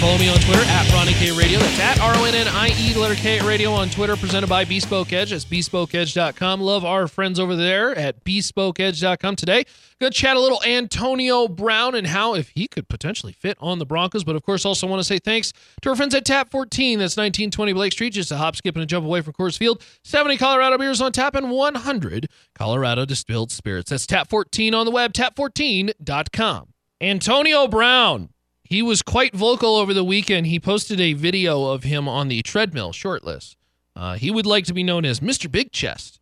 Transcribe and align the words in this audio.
Follow 0.00 0.16
me 0.16 0.30
on 0.30 0.38
Twitter 0.38 0.62
at 0.62 0.90
Ronnie 0.94 1.12
K 1.12 1.30
Radio. 1.30 1.58
That's 1.58 1.78
at 1.78 2.00
R 2.00 2.14
O 2.16 2.24
N 2.24 2.34
N 2.34 2.48
I 2.48 2.70
E 2.78 2.94
letter 2.94 3.14
K 3.14 3.38
Radio 3.46 3.70
on 3.70 3.90
Twitter, 3.90 4.16
presented 4.16 4.46
by 4.46 4.64
Bespoke 4.64 5.12
Edge. 5.12 5.28
That's 5.28 5.44
bespokeedge.com. 5.44 6.58
Love 6.62 6.86
our 6.86 7.06
friends 7.06 7.38
over 7.38 7.54
there 7.54 7.94
at 7.94 8.24
bespokeedge.com 8.24 9.36
today. 9.36 9.64
Gonna 10.00 10.10
chat 10.10 10.38
a 10.38 10.40
little 10.40 10.62
Antonio 10.64 11.48
Brown 11.48 11.94
and 11.94 12.06
how 12.06 12.34
if 12.34 12.48
he 12.54 12.66
could 12.66 12.88
potentially 12.88 13.34
fit 13.34 13.58
on 13.60 13.78
the 13.78 13.84
Broncos. 13.84 14.24
But 14.24 14.36
of 14.36 14.42
course, 14.42 14.64
also 14.64 14.86
want 14.86 15.00
to 15.00 15.04
say 15.04 15.18
thanks 15.18 15.52
to 15.82 15.90
our 15.90 15.96
friends 15.96 16.14
at 16.14 16.24
Tap 16.24 16.50
14. 16.50 16.98
That's 16.98 17.18
1920 17.18 17.74
Blake 17.74 17.92
Street, 17.92 18.14
just 18.14 18.32
a 18.32 18.38
hop, 18.38 18.56
skip, 18.56 18.76
and 18.76 18.82
a 18.82 18.86
jump 18.86 19.04
away 19.04 19.20
from 19.20 19.34
Coors 19.34 19.58
Field. 19.58 19.82
70 20.04 20.38
Colorado 20.38 20.78
beers 20.78 21.02
on 21.02 21.12
tap 21.12 21.34
and 21.34 21.50
100 21.50 22.30
Colorado 22.54 23.04
distilled 23.04 23.52
spirits. 23.52 23.90
That's 23.90 24.06
Tap 24.06 24.30
14 24.30 24.72
on 24.72 24.86
the 24.86 24.92
web, 24.92 25.12
tap14.com. 25.12 26.72
Antonio 27.02 27.68
Brown 27.68 28.30
he 28.70 28.82
was 28.82 29.02
quite 29.02 29.34
vocal 29.34 29.74
over 29.74 29.92
the 29.92 30.04
weekend. 30.04 30.46
He 30.46 30.60
posted 30.60 31.00
a 31.00 31.12
video 31.12 31.66
of 31.66 31.82
him 31.82 32.08
on 32.08 32.28
the 32.28 32.40
treadmill, 32.40 32.92
shortlist. 32.92 33.56
Uh, 33.96 34.14
he 34.14 34.30
would 34.30 34.46
like 34.46 34.64
to 34.66 34.72
be 34.72 34.84
known 34.84 35.04
as 35.04 35.18
Mr. 35.18 35.50
Big 35.50 35.72
Chest 35.72 36.20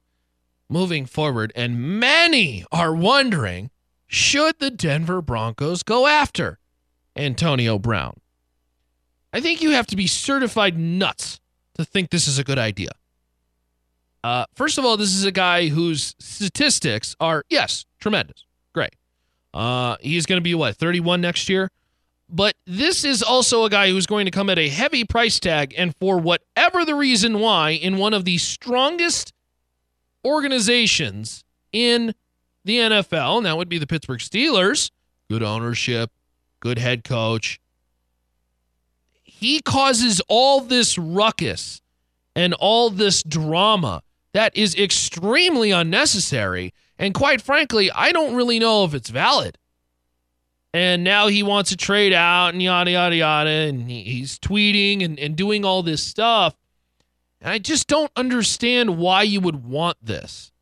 moving 0.70 1.04
forward, 1.04 1.52
and 1.54 2.00
many 2.00 2.64
are 2.72 2.94
wondering 2.94 3.70
should 4.06 4.58
the 4.58 4.70
Denver 4.70 5.20
Broncos 5.20 5.82
go 5.82 6.06
after 6.06 6.58
Antonio 7.14 7.78
Brown? 7.78 8.18
I 9.30 9.40
think 9.40 9.60
you 9.60 9.72
have 9.72 9.86
to 9.88 9.96
be 9.96 10.06
certified 10.06 10.78
nuts 10.78 11.40
to 11.74 11.84
think 11.84 12.08
this 12.08 12.26
is 12.26 12.38
a 12.38 12.44
good 12.44 12.58
idea. 12.58 12.92
Uh, 14.24 14.46
first 14.54 14.78
of 14.78 14.86
all, 14.86 14.96
this 14.96 15.14
is 15.14 15.26
a 15.26 15.30
guy 15.30 15.68
whose 15.68 16.14
statistics 16.18 17.14
are, 17.20 17.44
yes, 17.50 17.84
tremendous. 18.00 18.46
Great. 18.74 18.96
Uh, 19.52 19.96
he's 20.00 20.24
going 20.24 20.38
to 20.38 20.42
be, 20.42 20.54
what, 20.54 20.76
31 20.76 21.20
next 21.20 21.50
year? 21.50 21.70
But 22.28 22.54
this 22.66 23.04
is 23.04 23.22
also 23.22 23.64
a 23.64 23.70
guy 23.70 23.88
who's 23.88 24.06
going 24.06 24.26
to 24.26 24.30
come 24.30 24.50
at 24.50 24.58
a 24.58 24.68
heavy 24.68 25.04
price 25.04 25.40
tag, 25.40 25.74
and 25.76 25.96
for 25.96 26.18
whatever 26.18 26.84
the 26.84 26.94
reason 26.94 27.38
why, 27.38 27.70
in 27.70 27.96
one 27.96 28.12
of 28.12 28.24
the 28.24 28.38
strongest 28.38 29.32
organizations 30.24 31.42
in 31.72 32.14
the 32.64 32.78
NFL, 32.78 33.38
and 33.38 33.46
that 33.46 33.56
would 33.56 33.68
be 33.68 33.78
the 33.78 33.86
Pittsburgh 33.86 34.20
Steelers, 34.20 34.90
good 35.30 35.42
ownership, 35.42 36.10
good 36.60 36.78
head 36.78 37.02
coach. 37.02 37.60
He 39.22 39.60
causes 39.60 40.20
all 40.28 40.60
this 40.60 40.98
ruckus 40.98 41.80
and 42.34 42.52
all 42.54 42.90
this 42.90 43.22
drama 43.22 44.02
that 44.32 44.56
is 44.56 44.74
extremely 44.74 45.70
unnecessary. 45.70 46.74
And 46.98 47.14
quite 47.14 47.40
frankly, 47.40 47.90
I 47.90 48.12
don't 48.12 48.34
really 48.34 48.58
know 48.58 48.84
if 48.84 48.94
it's 48.94 49.08
valid 49.08 49.56
and 50.74 51.02
now 51.02 51.28
he 51.28 51.42
wants 51.42 51.70
to 51.70 51.76
trade 51.76 52.12
out 52.12 52.48
and 52.48 52.62
yada 52.62 52.90
yada 52.90 53.16
yada. 53.16 53.50
And 53.50 53.90
he's 53.90 54.38
tweeting 54.38 55.04
and, 55.04 55.18
and 55.18 55.36
doing 55.36 55.64
all 55.64 55.82
this 55.82 56.02
stuff. 56.02 56.54
And 57.40 57.50
i 57.52 57.58
just 57.58 57.86
don't 57.86 58.10
understand 58.16 58.98
why 58.98 59.22
you 59.22 59.40
would 59.40 59.64
want 59.64 59.96
this. 60.02 60.52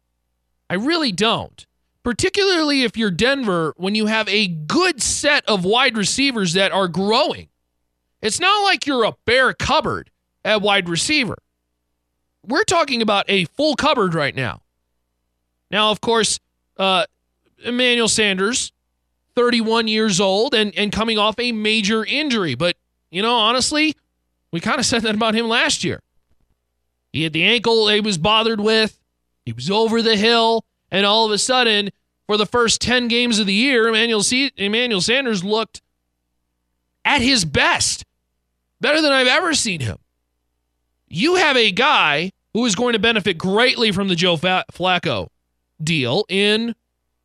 I 0.69 0.75
really 0.75 1.13
don't. 1.13 1.67
Particularly 2.03 2.83
if 2.83 2.97
you're 2.97 3.11
denver 3.11 3.75
when 3.77 3.95
you 3.97 4.07
have 4.07 4.29
a 4.29 4.47
good 4.47 5.03
set 5.03 5.45
of 5.49 5.65
wide 5.65 5.97
receivers 5.97 6.53
that 6.53 6.71
are 6.71 6.89
growing. 6.89 7.49
It's 8.23 8.39
not 8.39 8.63
like 8.63 8.87
you're 8.87 9.05
a 9.05 9.17
bare 9.25 9.53
cupboard 9.53 10.11
at 10.45 10.63
wide 10.63 10.89
receiver. 10.89 11.37
We're 12.45 12.65
talking 12.65 13.03
about 13.03 13.25
a 13.29 13.47
full 13.47 13.75
cupboard 13.75 14.15
right 14.15 14.35
now. 14.35 14.63
Now 15.69 15.91
of 15.91 16.01
course 16.01 16.39
uh, 16.77 17.07
emmanuel 17.65 18.09
sanders 18.09 18.73
31 19.37 19.87
years 19.87 20.19
old 20.21 20.55
and, 20.55 20.77
and 20.77 20.91
coming 20.91 21.19
off 21.19 21.39
a 21.39 21.53
major 21.53 22.05
injury. 22.05 22.55
But, 22.55 22.77
you 23.11 23.23
know, 23.23 23.35
honestly, 23.35 23.95
we 24.51 24.61
kind 24.61 24.81
of 24.81 24.87
said 24.87 25.03
that 25.03 25.15
about 25.15 25.35
him 25.35 25.47
last 25.47 25.85
year. 25.85 26.03
He 27.13 27.23
had 27.23 27.33
the 27.33 27.45
ankle 27.45 27.89
he 27.89 28.01
was 28.01 28.19
bothered 28.19 28.61
with, 28.61 28.99
he 29.45 29.53
was 29.53 29.71
over 29.71 30.03
the 30.03 30.17
hill, 30.17 30.65
and 30.91 31.07
all 31.07 31.27
of 31.27 31.33
a 31.33 31.39
sudden, 31.39 31.91
for 32.27 32.37
the 32.37 32.47
first 32.47 32.81
10 32.81 33.09
games 33.09 33.39
of 33.39 33.47
the 33.47 33.53
year, 33.53 33.87
Emmanuel, 33.87 34.23
C- 34.23 34.51
Emmanuel 34.57 35.01
Sanders 35.01 35.45
looked 35.45 35.83
at 37.05 37.21
his 37.21 37.45
best, 37.45 38.05
better 38.81 39.01
than 39.01 39.13
I've 39.13 39.29
ever 39.29 39.55
seen 39.55 39.81
him. 39.81 39.99
You 41.09 41.37
have 41.37 41.57
a 41.57 41.71
guy 41.71 42.33
who 42.53 42.65
is 42.65 42.75
going 42.75 42.95
to 42.95 42.99
benefit 42.99 43.39
greatly 43.39 43.93
from 43.93 44.09
the 44.09 44.17
Joe 44.17 44.37
Flacco 44.37 45.29
deal 45.83 46.25
in 46.29 46.75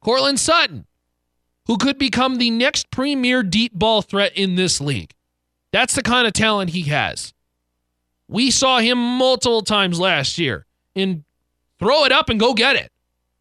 Courtland 0.02 0.40
Sutton 0.40 0.86
who 1.72 1.78
could 1.78 1.98
become 1.98 2.36
the 2.36 2.52
next 2.52 2.92
premier 2.92 3.42
deep 3.42 3.72
ball 3.74 4.02
threat 4.02 4.36
in 4.36 4.56
this 4.56 4.82
league. 4.82 5.14
That's 5.72 5.96
the 5.96 6.04
kind 6.04 6.28
of 6.28 6.34
talent 6.34 6.72
he 6.72 6.82
has. 6.90 7.34
We 8.28 8.52
saw 8.52 8.80
him 8.80 8.98
multiple 8.98 9.62
times 9.62 9.98
last 9.98 10.38
year 10.38 10.66
in 10.96 11.24
throw 11.80 12.04
it 12.04 12.12
up 12.12 12.30
and 12.30 12.38
go 12.38 12.54
get 12.54 12.76
it 12.76 12.92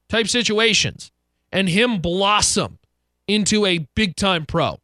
type 0.09 0.29
situations, 0.29 1.11
and 1.51 1.69
him 1.69 2.01
blossom 2.01 2.79
into 3.27 3.67
a 3.67 3.89
big 3.97 4.15
time 4.15 4.47
pro. 4.47 4.79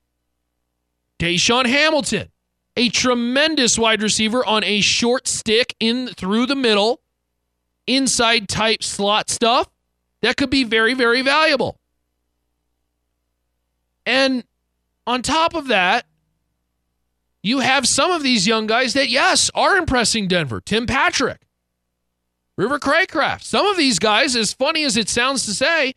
DaeSean 1.20 1.66
Hamilton, 1.66 2.30
a 2.76 2.88
tremendous 2.88 3.78
wide 3.78 4.02
receiver 4.02 4.44
on 4.44 4.64
a 4.64 4.80
short 4.80 5.28
stick 5.28 5.72
in 5.78 6.08
through 6.08 6.46
the 6.46 6.56
middle, 6.56 7.00
inside 7.86 8.48
type 8.48 8.82
slot 8.82 9.30
stuff 9.30 9.68
that 10.22 10.36
could 10.36 10.50
be 10.50 10.64
very, 10.64 10.94
very 10.94 11.22
valuable. 11.22 11.78
And 14.06 14.44
on 15.06 15.20
top 15.22 15.54
of 15.54 15.66
that, 15.66 16.06
you 17.42 17.58
have 17.58 17.86
some 17.86 18.10
of 18.10 18.22
these 18.22 18.46
young 18.46 18.66
guys 18.66 18.94
that, 18.94 19.08
yes, 19.08 19.50
are 19.54 19.76
impressing 19.76 20.28
Denver. 20.28 20.60
Tim 20.60 20.86
Patrick, 20.86 21.42
River 22.56 22.78
Cracraft. 22.78 23.42
Some 23.42 23.66
of 23.66 23.76
these 23.76 23.98
guys, 23.98 24.34
as 24.34 24.52
funny 24.52 24.84
as 24.84 24.96
it 24.96 25.08
sounds 25.08 25.44
to 25.46 25.52
say, 25.52 25.94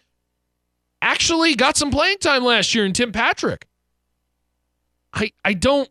actually 1.01 1.55
got 1.55 1.77
some 1.77 1.91
playing 1.91 2.17
time 2.17 2.43
last 2.43 2.75
year 2.75 2.85
in 2.85 2.93
Tim 2.93 3.11
Patrick. 3.11 3.67
I 5.13 5.31
I 5.43 5.53
don't 5.53 5.89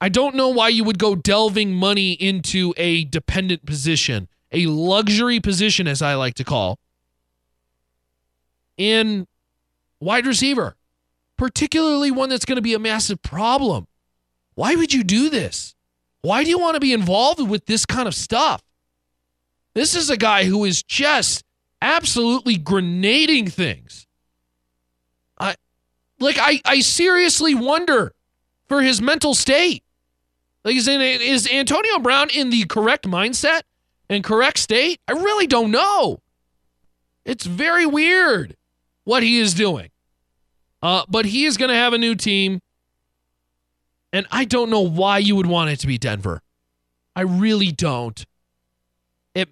I 0.00 0.08
don't 0.08 0.34
know 0.34 0.48
why 0.50 0.68
you 0.68 0.84
would 0.84 0.98
go 0.98 1.14
delving 1.14 1.72
money 1.72 2.12
into 2.12 2.74
a 2.76 3.04
dependent 3.04 3.64
position, 3.64 4.28
a 4.52 4.66
luxury 4.66 5.40
position 5.40 5.88
as 5.88 6.02
I 6.02 6.14
like 6.14 6.34
to 6.34 6.44
call, 6.44 6.78
in 8.76 9.26
wide 10.00 10.26
receiver 10.26 10.76
particularly 11.36 12.10
one 12.10 12.28
that's 12.28 12.44
going 12.44 12.56
to 12.56 12.62
be 12.62 12.74
a 12.74 12.78
massive 12.78 13.22
problem. 13.22 13.86
Why 14.54 14.74
would 14.74 14.92
you 14.92 15.02
do 15.02 15.30
this? 15.30 15.74
Why 16.22 16.44
do 16.44 16.50
you 16.50 16.58
want 16.58 16.74
to 16.74 16.80
be 16.80 16.92
involved 16.92 17.40
with 17.40 17.66
this 17.66 17.84
kind 17.84 18.08
of 18.08 18.14
stuff? 18.14 18.62
This 19.74 19.94
is 19.94 20.08
a 20.08 20.16
guy 20.16 20.44
who 20.44 20.64
is 20.64 20.82
just 20.82 21.44
absolutely 21.82 22.56
grenading 22.56 23.48
things. 23.48 24.06
I 25.38 25.56
like 26.20 26.38
I 26.38 26.60
I 26.64 26.80
seriously 26.80 27.54
wonder 27.54 28.14
for 28.68 28.82
his 28.82 29.02
mental 29.02 29.34
state. 29.34 29.82
Like 30.64 30.76
is, 30.76 30.88
in, 30.88 31.00
is 31.02 31.46
Antonio 31.50 31.98
Brown 31.98 32.30
in 32.30 32.48
the 32.48 32.64
correct 32.64 33.06
mindset 33.06 33.62
and 34.08 34.24
correct 34.24 34.58
state? 34.58 35.00
I 35.06 35.12
really 35.12 35.46
don't 35.46 35.70
know. 35.70 36.20
It's 37.24 37.44
very 37.44 37.84
weird 37.84 38.56
what 39.04 39.22
he 39.22 39.38
is 39.38 39.52
doing. 39.52 39.90
Uh, 40.84 41.02
but 41.08 41.24
he 41.24 41.46
is 41.46 41.56
going 41.56 41.70
to 41.70 41.74
have 41.74 41.94
a 41.94 41.98
new 41.98 42.14
team. 42.14 42.60
And 44.12 44.26
I 44.30 44.44
don't 44.44 44.68
know 44.68 44.82
why 44.82 45.16
you 45.16 45.34
would 45.34 45.46
want 45.46 45.70
it 45.70 45.80
to 45.80 45.86
be 45.86 45.96
Denver. 45.96 46.42
I 47.16 47.22
really 47.22 47.72
don't. 47.72 48.22
It, 49.34 49.48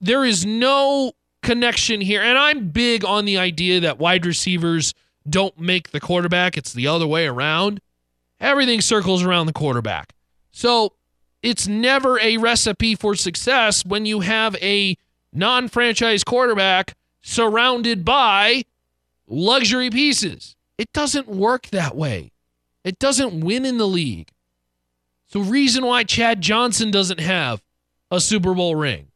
there 0.00 0.24
is 0.24 0.44
no 0.44 1.12
connection 1.44 2.00
here. 2.00 2.20
And 2.20 2.36
I'm 2.36 2.70
big 2.70 3.04
on 3.04 3.26
the 3.26 3.38
idea 3.38 3.78
that 3.78 4.00
wide 4.00 4.26
receivers 4.26 4.92
don't 5.28 5.56
make 5.56 5.92
the 5.92 6.00
quarterback, 6.00 6.56
it's 6.56 6.72
the 6.72 6.88
other 6.88 7.06
way 7.06 7.28
around. 7.28 7.80
Everything 8.40 8.80
circles 8.80 9.22
around 9.22 9.46
the 9.46 9.52
quarterback. 9.52 10.14
So 10.50 10.94
it's 11.44 11.68
never 11.68 12.18
a 12.18 12.38
recipe 12.38 12.96
for 12.96 13.14
success 13.14 13.86
when 13.86 14.04
you 14.04 14.20
have 14.20 14.56
a 14.56 14.96
non 15.32 15.68
franchise 15.68 16.24
quarterback 16.24 16.96
surrounded 17.22 18.04
by 18.04 18.64
luxury 19.28 19.90
pieces. 19.90 20.56
It 20.76 20.92
doesn't 20.92 21.28
work 21.28 21.68
that 21.68 21.96
way. 21.96 22.32
It 22.84 22.98
doesn't 22.98 23.40
win 23.40 23.64
in 23.64 23.78
the 23.78 23.86
league. 23.86 24.30
So, 25.26 25.40
reason 25.40 25.84
why 25.84 26.04
Chad 26.04 26.40
Johnson 26.40 26.90
doesn't 26.90 27.20
have 27.20 27.62
a 28.10 28.20
Super 28.20 28.54
Bowl 28.54 28.74
ring. 28.74 29.08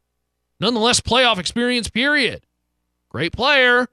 Nonetheless, 0.61 1.00
playoff 1.00 1.38
experience, 1.38 1.88
period. 1.88 2.44
Great 3.09 3.32
player. 3.32 3.88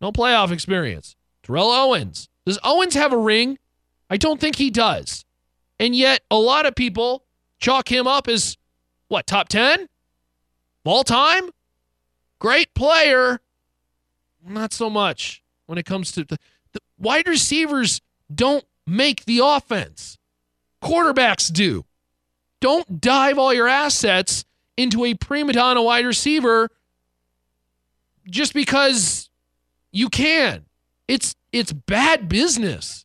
No 0.00 0.12
playoff 0.12 0.52
experience. 0.52 1.16
Terrell 1.42 1.70
Owens. 1.70 2.28
Does 2.44 2.58
Owens 2.62 2.94
have 2.94 3.12
a 3.12 3.18
ring? 3.18 3.58
I 4.10 4.16
don't 4.16 4.40
think 4.40 4.56
he 4.56 4.70
does. 4.70 5.24
And 5.80 5.94
yet, 5.94 6.20
a 6.30 6.36
lot 6.36 6.66
of 6.66 6.74
people 6.74 7.24
chalk 7.58 7.90
him 7.90 8.06
up 8.06 8.28
as 8.28 8.56
what, 9.08 9.26
top 9.26 9.48
10? 9.48 9.88
All 10.84 11.04
time? 11.04 11.50
Great 12.38 12.72
player. 12.74 13.40
Not 14.46 14.72
so 14.72 14.88
much 14.88 15.42
when 15.66 15.78
it 15.78 15.86
comes 15.86 16.12
to 16.12 16.24
the, 16.24 16.38
the 16.72 16.80
wide 16.98 17.28
receivers 17.28 18.00
don't 18.32 18.64
make 18.86 19.24
the 19.24 19.40
offense. 19.42 20.18
Quarterbacks 20.82 21.52
do. 21.52 21.84
Don't 22.60 23.00
dive 23.00 23.38
all 23.38 23.52
your 23.54 23.68
assets 23.68 24.44
into 24.76 25.04
a 25.04 25.14
prima 25.14 25.52
donna 25.52 25.82
wide 25.82 26.06
receiver 26.06 26.68
just 28.28 28.54
because 28.54 29.28
you 29.92 30.08
can. 30.08 30.64
It's 31.06 31.34
it's 31.52 31.72
bad 31.72 32.28
business. 32.28 33.04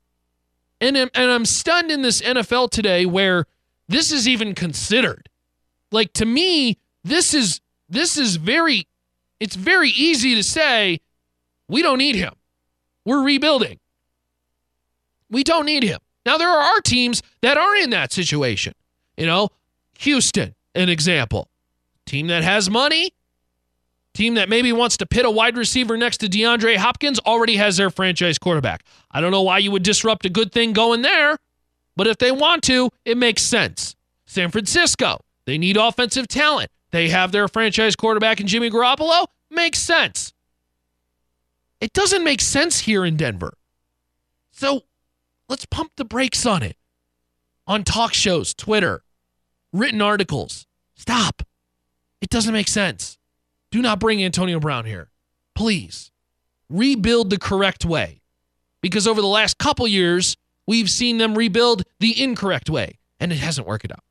And 0.82 0.98
and 0.98 1.12
I'm 1.16 1.46
stunned 1.46 1.92
in 1.92 2.02
this 2.02 2.22
NFL 2.22 2.70
today 2.72 3.06
where 3.06 3.46
this 3.88 4.12
is 4.12 4.28
even 4.28 4.56
considered. 4.56 5.30
Like 5.92 6.14
to 6.14 6.26
me, 6.26 6.78
this 7.04 7.34
is 7.34 7.62
this 7.90 8.18
is 8.18 8.36
very 8.36 8.88
it's 9.40 9.56
very 9.56 9.90
easy 9.90 10.36
to 10.36 10.44
say 10.44 11.00
we 11.68 11.82
don't 11.82 11.98
need 11.98 12.16
him. 12.16 12.34
We're 13.06 13.24
rebuilding. 13.24 13.80
We 15.30 15.44
don't 15.44 15.66
need 15.66 15.84
him. 15.84 16.00
Now 16.26 16.38
there 16.38 16.50
are 16.50 16.80
teams 16.82 17.22
that 17.42 17.58
are 17.58 17.76
in 17.76 17.90
that 17.90 18.12
situation. 18.12 18.74
You 19.18 19.26
know, 19.26 19.50
Houston, 20.00 20.56
an 20.76 20.90
example. 20.90 21.50
Team 22.06 22.28
that 22.28 22.44
has 22.44 22.70
money, 22.70 23.14
team 24.14 24.36
that 24.36 24.50
maybe 24.50 24.72
wants 24.72 24.98
to 24.98 25.06
pit 25.06 25.26
a 25.26 25.32
wide 25.32 25.58
receiver 25.58 25.98
next 25.98 26.18
to 26.18 26.28
DeAndre 26.28 26.76
Hopkins 26.76 27.20
already 27.20 27.56
has 27.56 27.78
their 27.78 27.90
franchise 27.90 28.38
quarterback. 28.38 28.84
I 29.12 29.22
don't 29.22 29.32
know 29.32 29.42
why 29.42 29.60
you 29.60 29.72
would 29.72 29.84
disrupt 29.84 30.26
a 30.26 30.30
good 30.30 30.52
thing 30.52 30.74
going 30.74 31.02
there, 31.02 31.38
but 31.96 32.08
if 32.08 32.18
they 32.18 32.32
want 32.32 32.64
to, 32.64 32.90
it 33.06 33.18
makes 33.18 33.42
sense. 33.42 33.96
San 34.26 34.52
Francisco, 34.52 35.20
they 35.46 35.58
need 35.58 35.78
offensive 35.78 36.28
talent. 36.28 36.70
They 36.92 37.10
have 37.10 37.32
their 37.32 37.48
franchise 37.48 37.96
quarterback 37.96 38.40
in 38.40 38.48
Jimmy 38.48 38.70
Garoppolo. 38.70 39.26
Makes 39.50 39.80
sense. 39.80 40.33
It 41.84 41.92
doesn't 41.92 42.24
make 42.24 42.40
sense 42.40 42.80
here 42.80 43.04
in 43.04 43.18
Denver. 43.18 43.58
So 44.52 44.84
let's 45.50 45.66
pump 45.66 45.92
the 45.98 46.06
brakes 46.06 46.46
on 46.46 46.64
it. 46.64 46.78
On 47.68 47.84
talk 47.84 48.14
shows, 48.14 48.54
Twitter, 48.54 49.04
written 49.74 50.02
articles. 50.02 50.66
Stop. 50.96 51.44
It 52.22 52.30
doesn't 52.30 52.54
make 52.54 52.70
sense. 52.70 53.18
Do 53.70 53.82
not 53.82 54.00
bring 54.00 54.24
Antonio 54.24 54.62
Brown 54.62 54.86
here. 54.86 55.12
Please 55.56 56.14
rebuild 56.70 57.30
the 57.30 57.38
correct 57.38 57.84
way. 57.84 58.22
Because 58.80 59.06
over 59.06 59.20
the 59.20 59.28
last 59.28 59.58
couple 59.58 59.86
years, 59.86 60.38
we've 60.66 60.90
seen 60.90 61.18
them 61.18 61.38
rebuild 61.38 61.84
the 62.00 62.24
incorrect 62.24 62.70
way, 62.70 62.98
and 63.20 63.34
it 63.34 63.40
hasn't 63.40 63.68
worked 63.68 63.92
out. 63.92 64.06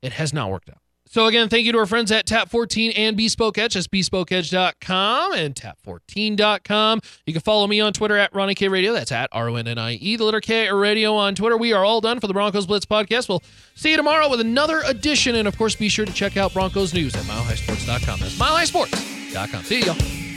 It 0.00 0.12
has 0.12 0.32
not 0.32 0.50
worked 0.50 0.70
out. 0.70 0.80
So 1.10 1.26
again, 1.26 1.48
thank 1.48 1.64
you 1.64 1.72
to 1.72 1.78
our 1.78 1.86
friends 1.86 2.12
at 2.12 2.26
Tap 2.26 2.50
14 2.50 2.92
and 2.92 3.16
Bespoke 3.16 3.58
Edge. 3.58 3.74
That's 3.74 3.88
bespokeedge.com 3.88 5.32
and 5.32 5.54
tap14.com. 5.54 7.00
You 7.26 7.32
can 7.32 7.42
follow 7.42 7.66
me 7.66 7.80
on 7.80 7.92
Twitter 7.92 8.16
at 8.16 8.34
Ronnie 8.34 8.54
K 8.54 8.68
Radio. 8.68 8.92
That's 8.92 9.10
at 9.12 9.28
R-O-N-N-I-E, 9.32 10.16
the 10.16 10.24
letter 10.24 10.40
K 10.40 10.70
radio 10.70 11.14
on 11.14 11.34
Twitter. 11.34 11.56
We 11.56 11.72
are 11.72 11.84
all 11.84 12.00
done 12.00 12.20
for 12.20 12.26
the 12.26 12.34
Broncos 12.34 12.66
Blitz 12.66 12.86
podcast. 12.86 13.28
We'll 13.28 13.42
see 13.74 13.90
you 13.90 13.96
tomorrow 13.96 14.28
with 14.28 14.40
another 14.40 14.82
edition. 14.86 15.34
And 15.34 15.48
of 15.48 15.56
course, 15.56 15.74
be 15.74 15.88
sure 15.88 16.04
to 16.04 16.12
check 16.12 16.36
out 16.36 16.52
Broncos 16.52 16.92
news 16.92 17.14
at 17.14 17.22
milehighsports.com. 17.22 18.20
That's 18.20 18.38
milehighsports.com. 18.38 19.64
See 19.64 19.80
y'all. 19.84 20.27